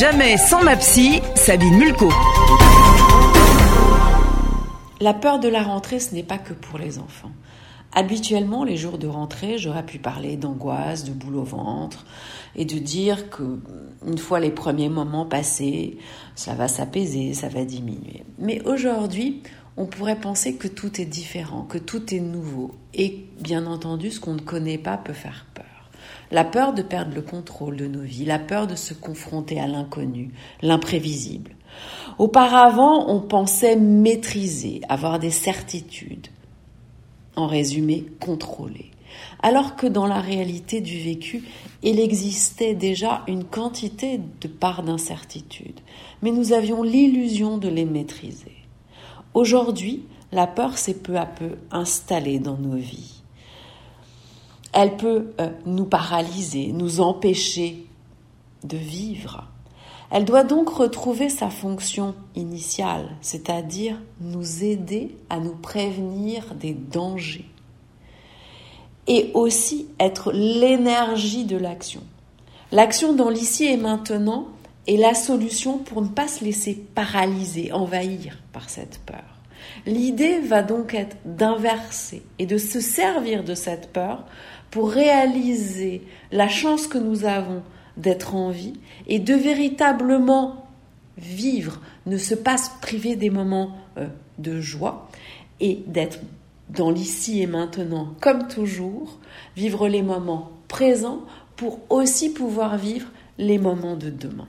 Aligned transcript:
Jamais 0.00 0.38
sans 0.38 0.62
ma 0.62 0.76
psy, 0.76 1.20
Sabine 1.34 1.76
Mulco. 1.76 2.08
La 4.98 5.12
peur 5.12 5.38
de 5.40 5.48
la 5.48 5.62
rentrée, 5.62 6.00
ce 6.00 6.14
n'est 6.14 6.22
pas 6.22 6.38
que 6.38 6.54
pour 6.54 6.78
les 6.78 6.98
enfants. 6.98 7.32
Habituellement, 7.92 8.64
les 8.64 8.78
jours 8.78 8.96
de 8.96 9.06
rentrée, 9.06 9.58
j'aurais 9.58 9.84
pu 9.84 9.98
parler 9.98 10.38
d'angoisse, 10.38 11.04
de 11.04 11.10
boule 11.10 11.36
au 11.36 11.42
ventre, 11.42 12.06
et 12.56 12.64
de 12.64 12.78
dire 12.78 13.28
que 13.28 13.60
une 14.06 14.16
fois 14.16 14.40
les 14.40 14.50
premiers 14.50 14.88
moments 14.88 15.26
passés, 15.26 15.98
ça 16.34 16.54
va 16.54 16.66
s'apaiser, 16.66 17.34
ça 17.34 17.50
va 17.50 17.66
diminuer. 17.66 18.24
Mais 18.38 18.62
aujourd'hui, 18.66 19.42
on 19.76 19.84
pourrait 19.84 20.18
penser 20.18 20.54
que 20.54 20.68
tout 20.68 20.98
est 20.98 21.04
différent, 21.04 21.64
que 21.64 21.76
tout 21.76 22.14
est 22.14 22.20
nouveau, 22.20 22.74
et 22.94 23.26
bien 23.38 23.66
entendu, 23.66 24.10
ce 24.10 24.18
qu'on 24.18 24.32
ne 24.32 24.40
connaît 24.40 24.78
pas 24.78 24.96
peut 24.96 25.12
faire. 25.12 25.44
La 26.30 26.44
peur 26.44 26.72
de 26.72 26.82
perdre 26.82 27.14
le 27.14 27.22
contrôle 27.22 27.76
de 27.76 27.86
nos 27.86 28.02
vies, 28.02 28.24
la 28.24 28.38
peur 28.38 28.66
de 28.66 28.76
se 28.76 28.94
confronter 28.94 29.60
à 29.60 29.66
l'inconnu, 29.66 30.30
l'imprévisible. 30.62 31.52
Auparavant, 32.18 33.08
on 33.08 33.20
pensait 33.20 33.76
maîtriser, 33.76 34.80
avoir 34.88 35.18
des 35.18 35.30
certitudes, 35.30 36.28
en 37.36 37.46
résumé, 37.46 38.06
contrôler. 38.20 38.90
Alors 39.42 39.76
que 39.76 39.86
dans 39.86 40.06
la 40.06 40.20
réalité 40.20 40.80
du 40.80 40.98
vécu, 41.00 41.44
il 41.82 41.98
existait 41.98 42.74
déjà 42.74 43.22
une 43.26 43.44
quantité 43.44 44.20
de 44.40 44.48
parts 44.48 44.82
d'incertitude, 44.82 45.80
mais 46.22 46.30
nous 46.30 46.52
avions 46.52 46.82
l'illusion 46.82 47.58
de 47.58 47.68
les 47.68 47.86
maîtriser. 47.86 48.56
Aujourd'hui, 49.34 50.04
la 50.32 50.46
peur 50.46 50.78
s'est 50.78 50.94
peu 50.94 51.16
à 51.16 51.26
peu 51.26 51.56
installée 51.70 52.38
dans 52.38 52.56
nos 52.56 52.76
vies. 52.76 53.19
Elle 54.82 54.96
peut 54.96 55.32
euh, 55.38 55.50
nous 55.66 55.84
paralyser, 55.84 56.72
nous 56.72 57.02
empêcher 57.02 57.84
de 58.64 58.78
vivre. 58.78 59.44
Elle 60.10 60.24
doit 60.24 60.42
donc 60.42 60.70
retrouver 60.70 61.28
sa 61.28 61.50
fonction 61.50 62.14
initiale, 62.34 63.14
c'est-à-dire 63.20 64.00
nous 64.22 64.64
aider 64.64 65.14
à 65.28 65.38
nous 65.38 65.54
prévenir 65.54 66.54
des 66.54 66.72
dangers 66.72 67.44
et 69.06 69.30
aussi 69.34 69.86
être 69.98 70.32
l'énergie 70.32 71.44
de 71.44 71.58
l'action. 71.58 72.00
L'action 72.72 73.12
dans 73.12 73.28
l'ici 73.28 73.66
et 73.66 73.76
maintenant 73.76 74.48
est 74.86 74.96
la 74.96 75.12
solution 75.12 75.76
pour 75.76 76.00
ne 76.00 76.08
pas 76.08 76.26
se 76.26 76.42
laisser 76.42 76.74
paralyser, 76.94 77.70
envahir 77.70 78.38
par 78.54 78.70
cette 78.70 78.98
peur. 79.04 79.39
L'idée 79.86 80.40
va 80.40 80.62
donc 80.62 80.94
être 80.94 81.16
d'inverser 81.24 82.22
et 82.38 82.46
de 82.46 82.58
se 82.58 82.80
servir 82.80 83.44
de 83.44 83.54
cette 83.54 83.92
peur 83.92 84.26
pour 84.70 84.90
réaliser 84.90 86.02
la 86.32 86.48
chance 86.48 86.86
que 86.86 86.98
nous 86.98 87.24
avons 87.24 87.62
d'être 87.96 88.34
en 88.34 88.50
vie 88.50 88.74
et 89.06 89.18
de 89.18 89.34
véritablement 89.34 90.66
vivre, 91.18 91.80
ne 92.06 92.16
se 92.16 92.34
pas 92.34 92.56
priver 92.80 93.16
des 93.16 93.30
moments 93.30 93.76
euh, 93.98 94.06
de 94.38 94.60
joie 94.60 95.08
et 95.60 95.82
d'être 95.86 96.20
dans 96.70 96.90
l'ici 96.90 97.42
et 97.42 97.46
maintenant 97.46 98.14
comme 98.20 98.48
toujours, 98.48 99.18
vivre 99.56 99.88
les 99.88 100.02
moments 100.02 100.50
présents 100.68 101.22
pour 101.56 101.80
aussi 101.90 102.32
pouvoir 102.32 102.78
vivre 102.78 103.08
les 103.38 103.58
moments 103.58 103.96
de 103.96 104.10
demain. 104.10 104.48